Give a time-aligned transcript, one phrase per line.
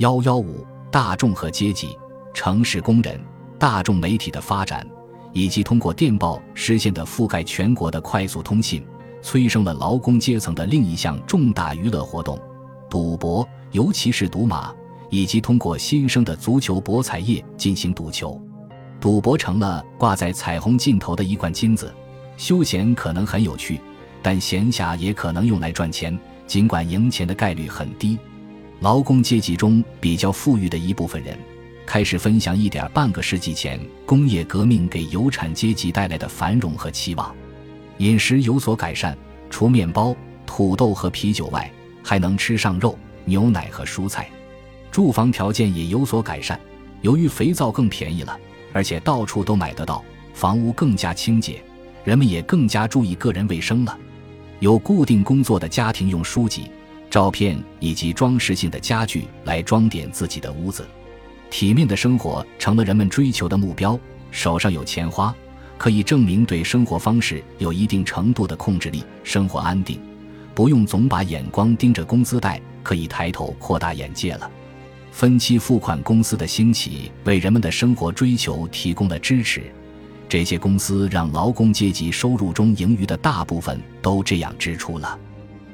[0.00, 1.94] 幺幺五，大众和阶级、
[2.32, 3.20] 城市工人、
[3.58, 4.86] 大众媒体的发展，
[5.34, 8.82] 以及通过电报实现的覆盖全国的快速通信，
[9.20, 12.40] 催生了劳工阶层的另一项重大娱乐活动——
[12.88, 14.72] 赌博，尤其是赌马，
[15.10, 18.40] 以及通过新生的足球博彩业进行赌球。
[18.98, 21.94] 赌博成了挂在彩虹尽头的一罐金子。
[22.38, 23.78] 休闲可能很有趣，
[24.22, 28.18] 但闲暇也可能用来赚钱，尽管赢钱的概率很低。
[28.80, 31.38] 劳工阶级中比较富裕的一部分人，
[31.84, 37.34] 开始分享一点半个世纪前工业革命给有产阶级带来的繁荣和期望。
[37.98, 39.14] 饮食有所改善，
[39.50, 41.70] 除面包、土豆和啤酒外，
[42.02, 44.30] 还能吃上肉、牛奶和蔬菜。
[44.90, 46.58] 住房条件也有所改善，
[47.02, 48.34] 由于肥皂更便宜了，
[48.72, 51.62] 而且到处都买得到，房屋更加清洁。
[52.02, 53.98] 人们也更加注意个人卫生了，
[54.60, 56.70] 有固定工作的家庭用书籍、
[57.10, 60.86] 照片以及装饰性的家具来装点自己的屋子。
[61.50, 63.98] 体面的生活成了人们追求的目标。
[64.30, 65.34] 手上有钱花，
[65.76, 70.00] 可以证明对生活方式有一定程度的控制力，生活安定，
[70.54, 74.48] 不用总把眼光盯着工资袋，可以抬头扩大眼界了。
[75.10, 79.64] 分期付款公司的兴起，为人们的生活追求提供了支持。
[80.28, 85.18] 这些公司让劳工阶级收入中盈余的大部分都这样支出了。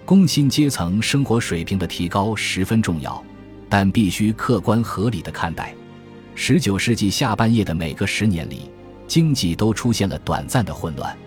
[0.06, 3.20] 工薪阶层生活水平的提高十分重要，
[3.68, 5.74] 但必须客观合理的看待。
[6.36, 8.70] 十九世纪下半叶的每个十年里，
[9.08, 11.18] 经济都出现了短暂的混乱。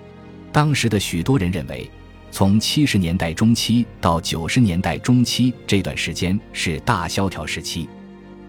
[0.53, 1.91] 当时的许多人认为，
[2.31, 7.89] 从七十年代中期到九十年代中期这段时间是大萧条时期，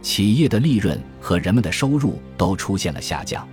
[0.00, 3.44] 企业的利润和人们的收入都出现了下降。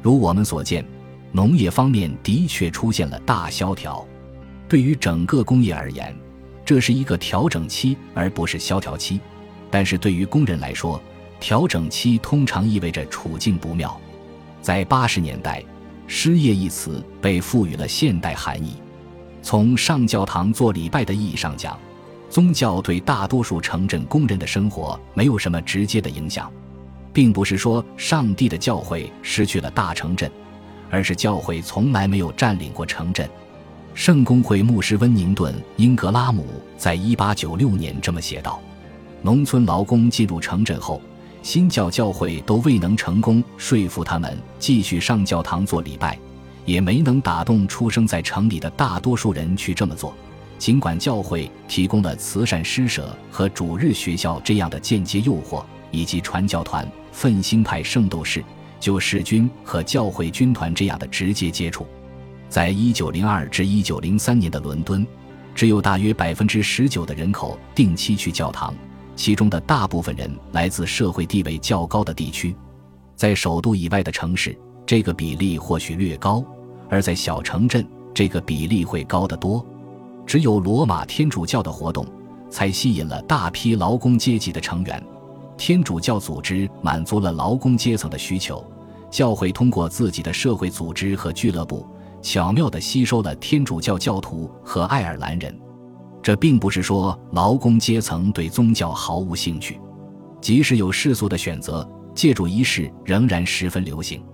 [0.00, 0.84] 如我们所见，
[1.32, 4.06] 农业方面的确出现了大萧条。
[4.72, 6.16] 对于整个工业而言，
[6.64, 9.20] 这是一个调整期，而不是萧条期。
[9.70, 10.98] 但是对于工人来说，
[11.38, 14.00] 调整期通常意味着处境不妙。
[14.62, 15.62] 在八十年代，
[16.06, 18.76] 失业一词被赋予了现代含义。
[19.42, 21.78] 从上教堂做礼拜的意义上讲，
[22.30, 26.50] 宗教对大多数城镇工人的生活没有什么直接的影响。
[27.12, 30.32] 并不是说上帝的教会失去了大城镇，
[30.88, 33.28] 而是教会从来没有占领过城镇。
[33.94, 36.46] 圣公会牧师温宁顿·英格拉姆
[36.78, 38.60] 在一八九六年这么写道
[39.20, 41.00] ：“农村劳工进入城镇后，
[41.42, 46.18] 新教教会都未能成功说服他们继续上教堂做礼拜，
[46.64, 50.14] 也没能打动出生在城里的大多数人去这么做。
[50.58, 58.42] 尽管教会提供了慈善施舍和主日学校这样的间接诱惑，以及传教团。”奋兴派圣斗士、
[58.80, 61.86] 救世军和教会军团这样的直接接触，
[62.52, 65.06] 在一九零二至一九零三年的伦敦，
[65.54, 68.74] 只有大约百分之十九的人口定期去教堂，
[69.16, 72.54] 其中的大部分人来自社会地位较高的地区。
[73.16, 74.54] 在首都以外的城市，
[74.84, 76.44] 这个比例或许略高；
[76.90, 79.64] 而在小城镇，这个比例会高得多。
[80.26, 82.06] 只有罗马天主教的活动，
[82.50, 85.02] 才吸引了大批劳工阶级的成员。
[85.56, 88.62] 天主教组织满足了劳工阶层的需求，
[89.10, 91.86] 教会通过自己的社会组织和俱乐部，
[92.22, 95.54] 巧妙地吸收了天主教教徒和爱尔兰人。
[96.22, 99.80] 这并不是说劳工阶层对宗教毫无兴趣，
[100.40, 104.24] 即使有世俗的选择，借助仪式仍然十分流行。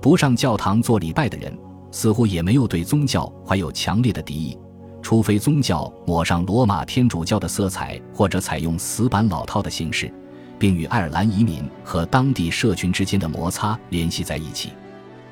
[0.00, 1.58] 不上教堂做礼拜的人，
[1.90, 4.58] 似乎也没有对宗教怀有强烈的敌意，
[5.00, 10.12] 除非宗教抹上罗马天主教的色彩，或者采用死板老套的形式。
[10.58, 14.70] 并与爱尔兰移民和当地社群之间的摩擦联系在一起。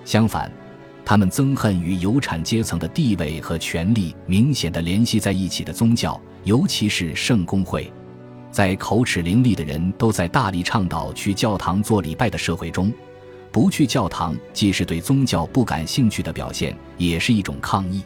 [0.05, 0.51] 相反，
[1.11, 7.93] 他们憎恨与有产阶层的地位和权力明显的联系在一起的宗教，尤其是圣公会。
[8.53, 12.93] 在口齿伶俐的人都在大力倡导去教堂做礼拜的社会中，
[13.51, 18.05] 不去教堂既是对宗教不感兴趣的表现，也是一种抗议。